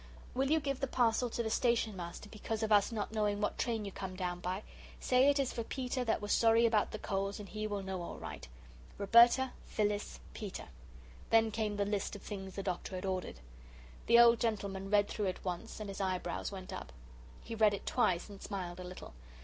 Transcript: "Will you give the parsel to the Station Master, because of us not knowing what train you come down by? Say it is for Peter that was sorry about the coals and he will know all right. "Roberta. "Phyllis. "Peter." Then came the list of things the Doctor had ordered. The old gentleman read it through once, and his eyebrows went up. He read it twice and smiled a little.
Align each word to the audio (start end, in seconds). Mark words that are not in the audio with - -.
"Will 0.33 0.49
you 0.49 0.59
give 0.59 0.79
the 0.79 0.87
parsel 0.87 1.29
to 1.29 1.43
the 1.43 1.51
Station 1.51 1.95
Master, 1.95 2.27
because 2.27 2.63
of 2.63 2.71
us 2.71 2.91
not 2.91 3.11
knowing 3.11 3.39
what 3.39 3.59
train 3.59 3.85
you 3.85 3.91
come 3.91 4.15
down 4.15 4.39
by? 4.39 4.63
Say 4.99 5.29
it 5.29 5.37
is 5.37 5.53
for 5.53 5.63
Peter 5.63 6.03
that 6.03 6.23
was 6.23 6.31
sorry 6.33 6.65
about 6.65 6.89
the 6.89 6.97
coals 6.97 7.39
and 7.39 7.47
he 7.47 7.67
will 7.67 7.83
know 7.83 8.01
all 8.01 8.17
right. 8.17 8.47
"Roberta. 8.97 9.51
"Phyllis. 9.67 10.19
"Peter." 10.33 10.69
Then 11.29 11.51
came 11.51 11.75
the 11.77 11.85
list 11.85 12.15
of 12.15 12.23
things 12.23 12.55
the 12.55 12.63
Doctor 12.63 12.95
had 12.95 13.05
ordered. 13.05 13.41
The 14.07 14.17
old 14.17 14.39
gentleman 14.39 14.89
read 14.89 15.05
it 15.05 15.11
through 15.11 15.31
once, 15.43 15.79
and 15.79 15.87
his 15.87 16.01
eyebrows 16.01 16.51
went 16.51 16.73
up. 16.73 16.91
He 17.43 17.53
read 17.53 17.75
it 17.75 17.85
twice 17.85 18.27
and 18.27 18.41
smiled 18.41 18.79
a 18.79 18.83
little. 18.83 19.13